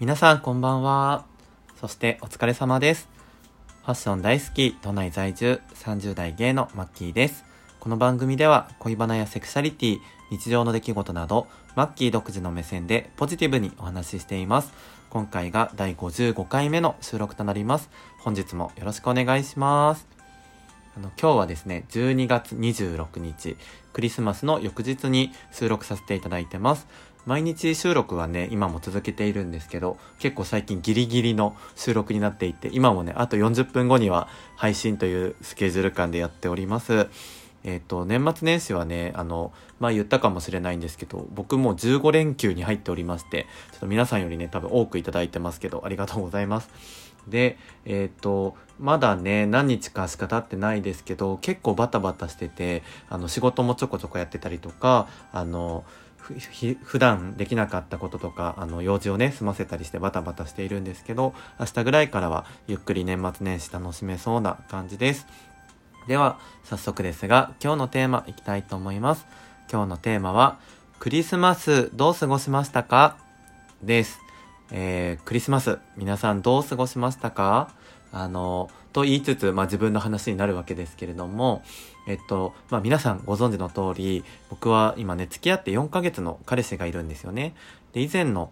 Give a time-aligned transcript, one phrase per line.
[0.00, 1.26] 皆さんこんばんは。
[1.78, 3.08] そしてお疲れ様です。
[3.82, 7.44] ファッション大好き都内在住30代芸のマッキーです。
[7.80, 9.98] この番組では恋バナやセクシャリティ
[10.30, 11.46] 日常の出来事など
[11.76, 14.72] マッキー独自の目線でポジティブにお話ししています。
[15.10, 17.90] 今回が第55回目の収録となります。
[18.20, 20.19] 本日もよろしくお願いします。
[20.96, 23.56] あの今日はですね12月26日
[23.92, 26.86] クリスマスの翌日に収録させていただいてます。
[27.26, 37.08] 毎日収録はね今も続けているんですけど結構最近ギリギリの収録になっていて今もねあと40分後には配信というスケジュール感でやっております。
[37.62, 46.70] えっ、と年末年始はねあのまあ言ったかもしれないんですけど僕も15連休に入っておりましてちょっと皆さんよりね多分多くいただいてますけどありがとうございます。
[47.28, 55.84] で、えっ、ー、と、まだね、何日かしか経ってないですけど、結構バタバタしてて、あの、仕事もちょこちょこやってたりとか、あの、
[56.84, 65.26] 普段できなかったこととか、あの、用事をね、済ませたりしてバタバタしているんですけど、明日ぐらいからはゆっくり年末年始楽しめそうな感じです。
[66.06, 69.26] では、早速ですが、今日のテーマいきたいと思います。
[69.70, 70.58] 今日のテーマは、
[70.98, 73.16] クリスマスどう過ごしましたか？
[73.82, 74.20] です。
[74.72, 77.72] えー、クリスマス、皆さんどう過ごしましたか？
[78.12, 81.62] あの、と言いつつ、まあ自分の話になるわけですけれども、
[82.06, 87.54] えっと、まあ皆さんご存知の通り、僕は今ね、付き合って4ヶ月の彼氏がいるんですよね。
[87.92, 88.50] で、以前の、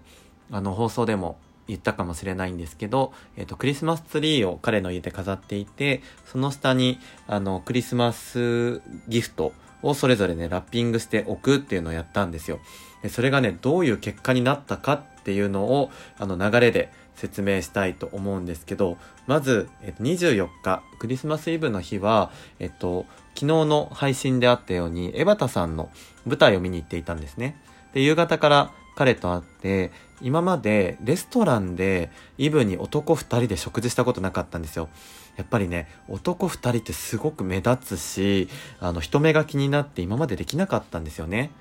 [0.50, 12.60] あの、放送でも言ったかもしれないんですけど、えっと、クリスマスツリーを彼の家で飾っていて、その下に、あの、クリスマスギフトをそれぞれね、ラッピングしておくっていうのをやったんですよ。
[13.02, 25.90] でそれがね、どういう結果になったかっていうのを、あの流れで説明したいと思うんですけど、まず、えっと、24日、クリスマスイブの日は、えっと、昨日の配信であったように、江端さんの
[26.26, 27.60] 舞台を見に行っていたんですね。
[27.92, 34.88] で、夕方から彼と会って、今までレストランでイブに男2人で食事したことなかったんですよ。
[35.36, 38.48] やっぱりね、男2人ってすごく目立つし、
[38.80, 41.52] あの、人目が気になって今までできなかったんですよね。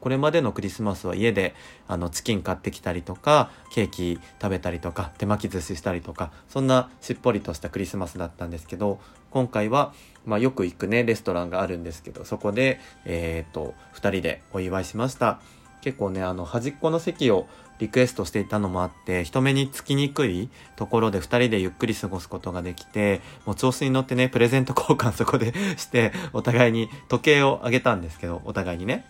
[0.00, 1.54] これまでのクリスマスは家で
[1.86, 8.98] あのチキン買ってきたりとかケーキ食べたりとか手巻き寿司したりとかそんなしっぽりとしたクリスマスだったんですけど
[9.30, 9.92] 今回は、
[10.24, 15.40] まあ、よく行くねレストランがあるんですけどそこで、えー、っと2人でお祝いしました
[15.86, 17.46] 結構ねあの端っこの席を
[17.78, 29.06] リクエストしていたのもあって人目につきにくいところで2人でゆっくり過ごすことができてもう調子に乗ってねプレゼント交換そこでしてお互いに時計をあげたんですけどお互いにね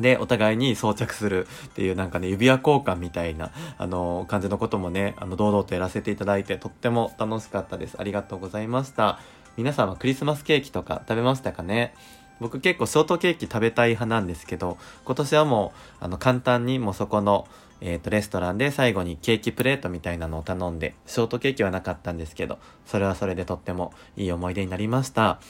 [0.00, 7.96] で、お互いに装着するっていうなんかね、指輪交換みたいな、あの、感じのこともね、あの、堂々とやらせていただいて、とっても楽しかったです。
[7.98, 9.20] ありがとうございました。
[9.56, 11.94] 皆さんはクリスマスケーキとか食べましたかね？
[12.40, 17.46] 僕結構ショートケーキ食べたい派なんですけど、今年はもう、あの、簡単にもうそこの、
[17.80, 25.40] えっ、ー、と、レストランで最後にケーキプレートみたいなのを頼んで、ショートケーキはなかったんですけど、それはそれでとってもいい思い出になりました。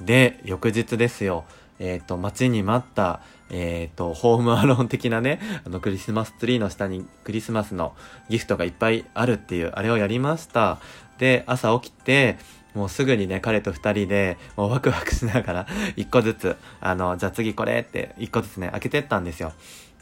[0.00, 1.44] で、翌日ですよ。
[1.78, 7.94] えっ、ー、と、待ちに待った、えっ、ー、と、ホームアローン的なね、あの、クリスマスツリーの下にクリスマスの
[8.28, 10.78] ギフトがいっぱいあるっていう、あれをやりました。
[11.18, 12.38] で、朝起きて、
[12.74, 19.52] もうすぐにね、彼と二人で、もうワクワクしながら、 一個ずつ、あの、じゃあ次これって、一個ずつね、開けてったんですよ。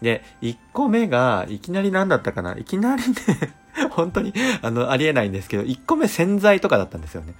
[0.00, 2.56] で、一個目が、いきなり何だったかな？
[2.56, 3.14] いきなりね
[3.90, 7.34] 本当に、あの、ありえないんですけど、1個目洗剤とかだったんですよね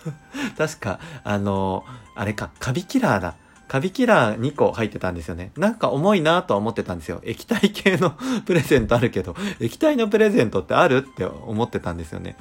[0.56, 3.34] 確か、あの、あれか、カビキラーだ。
[3.70, 5.52] カビキラー2個入ってたんですよね。
[5.56, 7.20] なんか重いなとは思ってたんですよ。
[7.22, 12.34] 液体系の プレゼントあるけど、液体のプレゼントってあるって思ってたんですよね。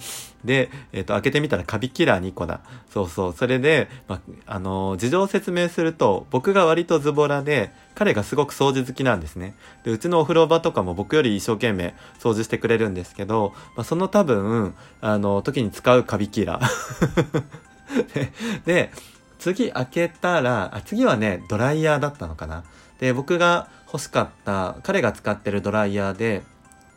[0.43, 2.61] で、えっ、ー、と、開けてみたらカビキラー2個だ。
[2.91, 3.33] そうそう。
[3.33, 9.53] それで、まあ、のー、事情を説明すると、僕が割とズボラで、彼がすごく掃除好きなんですね。
[9.83, 17.43] で、うちのお風呂場とかも僕より一生懸命掃除してくれるんですけど、まあ、その多分、あの、時に使うカビキラー。
[18.65, 18.91] で、
[19.39, 22.63] 次開けたら、あ、次はね、ドライヤーだったのかな。
[22.99, 26.43] で、僕が欲しかった、彼が使ってるドライヤーで、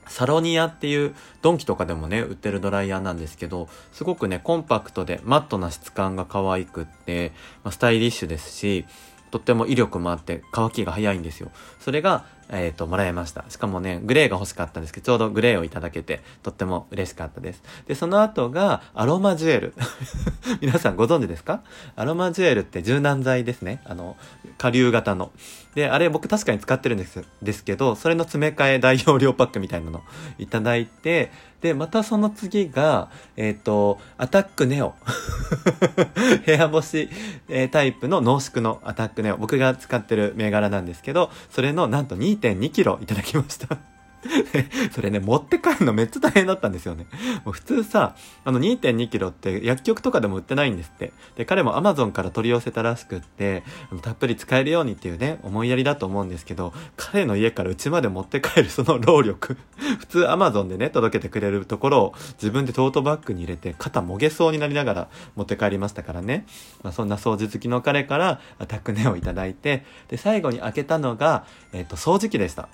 [0.06, 8.84] サロニアっていうドンキとかでもね売ってるドライヤーなんですけどすごくねコンパクトでマットな質感が可愛くって、まあ、スタイリッシュですし
[9.30, 11.50] とっても威力もあって乾きが早いんですよ
[11.80, 13.44] それがえっ、ー、と、もらいました。
[13.48, 17.62] しかもね、グレーが欲しかったんですけど、ちょうどグレーをいただけて、とっても嬉しかったです。
[17.86, 19.74] で、その後が、アロマジュエル。
[20.60, 21.62] 皆さんご存知ですか？
[21.96, 23.80] アロマジュエルって柔軟剤ですね。
[23.84, 24.16] あの、
[24.58, 25.32] 下流型の。
[25.74, 30.02] で、あれ僕確かに使ってるんですですけど、それの詰め替え大容量パックみたいなの
[30.38, 31.32] いただいて、
[31.62, 34.94] で、またその次が、えっ、ー、と、アタックネオ。
[36.46, 37.08] 部屋干し、
[37.48, 39.36] えー、タイプの濃縮のアタックネオ。
[39.36, 43.91] 僕が使ってる銘柄なんですけど、それのなんと2.2キロいただきました。
[44.92, 47.06] それね、持って帰るのめっちゃ大変だったんですよね。
[47.44, 48.14] もう普通さ、
[48.44, 51.12] あの2.2キロって薬局とかでも売ってないんですって。
[51.36, 59.56] で、彼も Amazon から取り寄せたらしくって、あのたっぷり使えるようにっていうね、思いやりだと思うんですけど、彼の家から家まで持って帰るその労力。
[59.98, 66.46] 普通 Amazon でね、届けてくれるところを自分でトートバッグに入れて肩もげそうになりながら持って帰りましたからね。
[66.82, 72.68] まあ、そんな掃除好きの彼からアタックネをいただいて、で、最後に開けたのが、えっ、ー、と、掃除機でした。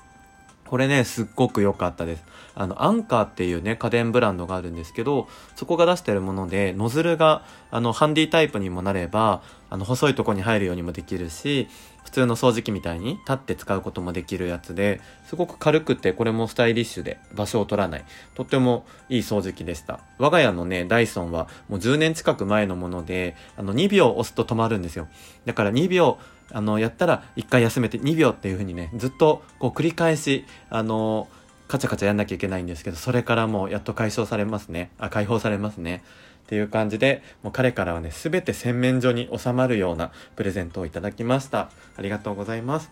[0.69, 2.25] これね、すっごく良かったです。
[2.55, 11.69] あの、アンカーっていうね、家電ブランドがあるんですけど、そこが出してるもので、ノズルが、あの、ハンディタイプにもなれば、あの、細いとこに入るようにもできるし、
[12.05, 18.05] 普通の掃除機みたいに立って使うこともできるやつで、すごく軽くて、これもスタイリッシュで場所を取らない、
[18.35, 20.01] とってもいい掃除機でした。
[20.19, 25.09] 我が家のね、ダイソンはもう10年近く前のもので、あの、2秒押すと止まるんですよ。
[25.45, 26.19] だから2秒、
[26.51, 31.29] あの、やったら1回休めて2秒っていう風にね、ずっとこう繰り返し、あの、
[31.69, 34.91] カチャカチャやんなきゃいけないんですけど、それからもうやっと解消されますね。
[34.99, 36.03] あ、解放されますね。
[36.49, 41.69] っていう感じで、もう彼からはね、すべて洗面所に収まるようなプレゼントをいただきました。
[41.95, 42.91] ありがとうございます。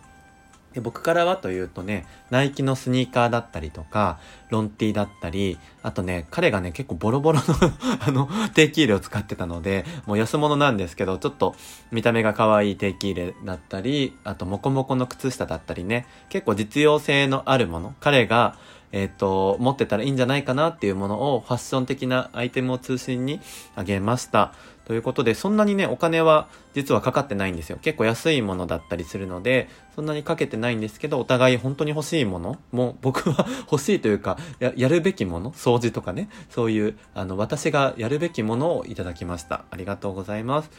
[0.75, 4.19] で僕からはというとね、ナイキのスニーカーだったりとか、
[4.51, 7.45] ロンティーだったり、あとね、彼がね、結構ボロボロの
[8.07, 11.57] あの、定期入れを使ってたので、もう安物なんですけど、ちょっと
[11.93, 18.59] 見た目が可愛い定期入れだったり、あとモコモコの靴下だったりね、結構実用性のあるもの、彼が、
[18.93, 23.41] えっ、ー、と、持ってたらいいんじゃないかなっていうものをファッション的なアイテムを中心に
[23.75, 24.53] あげました。
[24.87, 27.79] ということで、そんなにね、お金は実はかかってないんですよ。
[27.83, 39.65] 結構安いものだったりするので、そんなにかけてないんですけど、お互い本当に欲しいものも僕は 欲しいというかや、やるべきもの掃除とかね、そういう、あの、私がやるべきものをいただきました。
[39.73, 40.71] ありがとうございます。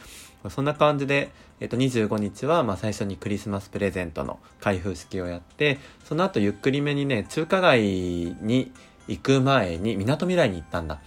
[0.50, 1.30] そんな感じで、
[1.60, 8.72] えっと、25日は、まあ、最初にクリスマスプレゼントの開封式をやって、その後ゆっくりめにね、中華街に
[9.08, 11.00] 行く前に、港未来に行ったんだ。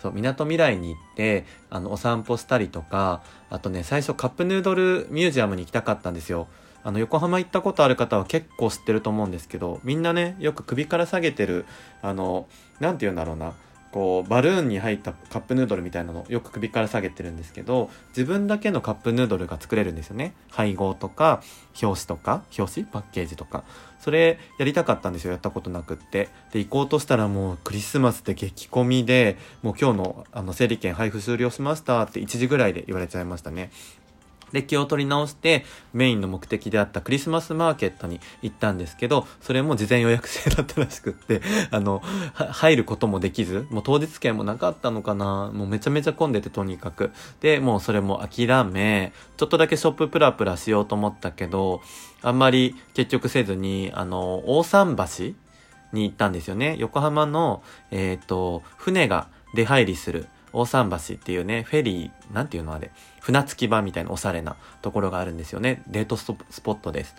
[0.00, 6.48] そう、港未来に行って、あの、お散歩したりとか、あとね、最初カップヌードルミュージアムに行きたかったんですよ。
[6.84, 11.66] あの、横浜行ったことある方は結構知ってると思うんですけど、みんなね、よく首から下げてる、
[12.00, 12.46] あの、
[12.80, 13.52] なんて言うんだろうな、
[13.92, 20.34] こうバルーンに入ったカップヌードルみたいなのよく首から下げてるんですけど自分だけのカップヌードルが作れるんですよね。
[20.50, 21.42] 配合とか
[21.82, 22.86] 表紙とか表紙？
[22.86, 23.64] パッケージとか。
[23.98, 26.28] それやりたかったんですよやったことなくって。
[26.52, 33.70] で行こうとしたらもうクリスマスで激混みでもう今日のあの整理券配布終了しましたって1時ぐらいで言われちゃいましたね。
[34.52, 41.40] で、気を取り直してメインの目的であったクリスマスマーケットに行ったんですけど、それも事前予約制だったらしくって、
[41.70, 42.02] あの、
[42.34, 47.10] 入ることもできず、もう当日券もなかったのかなもうめちゃめちゃ混んでてとにかく。
[47.40, 51.80] で、もうそれも諦め、ちょっとだけショッププラプラしようと思ったけど、
[52.22, 55.34] あんまり結局せずに、あの、大桟橋
[55.92, 56.76] に行ったんですよね。
[56.78, 62.90] 横浜の、えっ、ー、と、船が出入りする大桟橋っていうね、フェリー、なんていうのあれ、
[63.20, 65.82] 船着き場みたいなおしゃれなところがあるんですよね。
[65.86, 66.24] デートス
[66.60, 67.14] ポットです。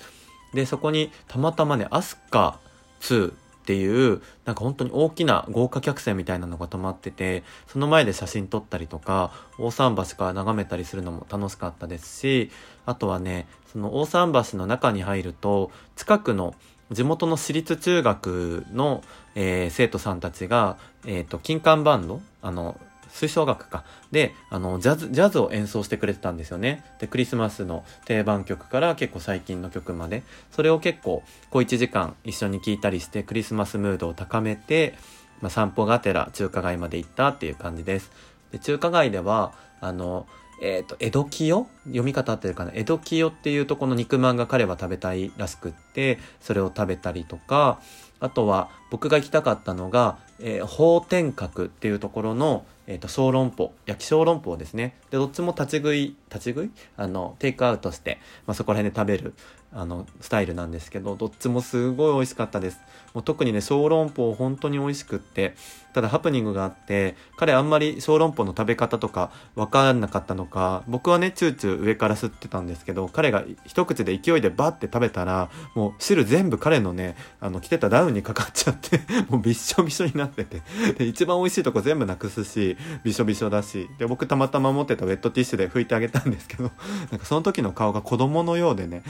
[0.53, 2.59] で、そこにたまたまね、アスカ
[3.01, 3.33] 2っ
[3.69, 12.49] ていう、なんか本当に大きな豪華客船みたいなのが止まってて、その前で写真撮ったりとか、大桟橋から眺めたりするのも楽しかったですし、
[12.87, 16.56] あとはね、その大桟橋の中に入ると、近くの
[16.92, 19.04] 地元の私立中学の、
[19.35, 22.80] えー、生徒さんたちが、えっ、ー、と、金管バンドあの、
[23.11, 23.83] 吹奏楽か。
[24.11, 26.83] で、あの、ジャズ、ジャズを演奏してくれてたんですよね。
[26.99, 34.95] で、クリスマスの定番曲から結構最近の曲まで、それを結構、小1時間一緒に聴いたりして、クリスマスムードを高めて、
[35.42, 38.11] まあ、散歩がてら中華街まで行ったっていう感じです。
[38.51, 40.28] で、中華街では、あの、
[40.61, 41.68] えっ、ー、と、江戸清？
[41.85, 42.71] 読み方合ってるかな？
[42.73, 47.80] 江戸清っていうとこの肉まんが彼は食べたいらしくって、それを食べたりとか、
[48.19, 54.95] あとは僕が行きたかったのが、えー、法天閣っていうところの、えっ、ー、と、小籠包、焼き小籠包ですね。
[55.11, 56.71] で、どっちも立ち食い、立ち食い？
[56.97, 58.17] あの、テイクアウトして、
[58.47, 59.35] まあ、そこら辺で食べる、
[59.71, 62.80] あの、スタイルなんですけど、どっちもすごい美味しかったです。
[63.14, 65.56] もう特にね、小籠包本当に美味しくって、
[65.94, 80.61] ただハプニングがあって、彼あんまり小籠包の食べ方とか分かんなかったのか、僕はね、チューチュー上から吸ってたんですけど、彼が一口で勢いでバッて食べたら、もう汁全部彼のね、あの、着てたダウンにかかっちゃって もうびっしょびしょになってて、
[80.97, 86.71] で、一番美味しいとこ全部なくすし、びしょびしょだし、で、僕たまたま持ってたウェットティッシュで拭いてあげたんですけど、
[87.11, 89.04] なんかその時の顔が子供のようでね、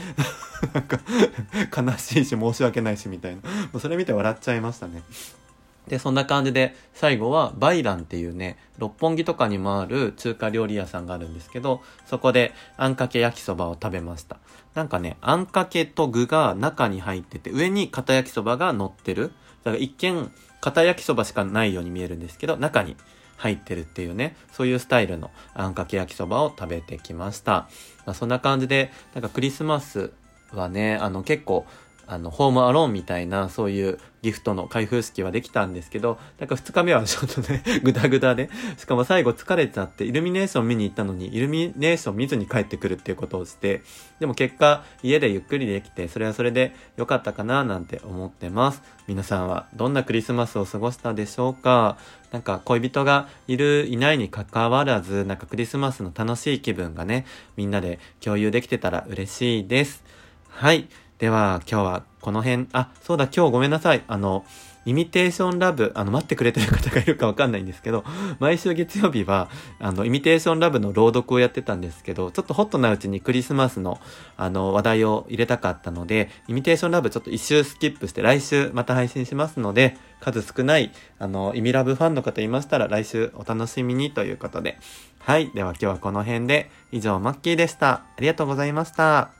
[0.74, 1.00] なんか
[1.82, 3.80] 悲しいし申し訳ないしみたいな。
[3.80, 5.02] それ見て笑っちゃいましたね。
[5.88, 14.36] で、そんな感じで、最後は、バイランっていうね、六本木とかにもある中華料理屋さんがあるんですけど、そこで、あんかけ焼きそばを食べました。
[14.74, 19.32] なんかね、あんかけと具が中に入ってて、上に片焼きそばが乗ってる。
[19.64, 22.96] だから一見、片焼きそばしかないように見えるんですけど、中に
[23.38, 27.68] 入ってるっていうね、そういうスタイルのあんかけ焼きそばを食べてきました。
[28.06, 30.12] まあ、そんな感じで、なんかクリスマス
[30.56, 31.66] はね、あの結構、
[32.06, 43.82] あの、ホームアローンみたいな、そういうギフトの開封式はできたんですけど、なんか2日目は ちょっとね、ぐだぐだで、しかも最後疲れちゃって、イルミネーション見に行ったのに、イルミネーション見ずに帰ってくるっていうことをして、
[44.18, 48.82] でも結果、家でゆっくりできて、それはそれで良かったかななんて思ってます。
[49.06, 51.96] 皆さんはどんなクリスマスを過ごしたでしょうか？
[52.32, 57.24] なんか恋人がいる、いないに関わらず、なんかクリスマスの楽しい気分がね、
[57.56, 60.02] みんなで共有できてたら嬉しいです。
[60.50, 60.88] はい。
[61.18, 64.02] では、今日はこの辺、あ、そうだ、今日ごめんなさい。
[64.08, 64.44] あの、
[64.86, 68.04] イミテーションラブ、あの、待ってくれてる方がいるかわかんないんですけど、
[68.38, 74.00] 毎週月曜日は、あの、イミテーションラブの朗読をやってたんですけど、ちょっとホットなうちにクリスマスの、
[74.36, 84.78] あの、話題を入れたかったので、イミテーションラブちょっと一周スキップして、来週また配信しますので、数少ない、あの、イミラブファンの方いましたら、来週お楽しみにということで。
[85.18, 85.50] はい。
[85.54, 87.90] では今日はこの辺で、以上、マッキーでした。
[87.90, 89.39] ありがとうございました。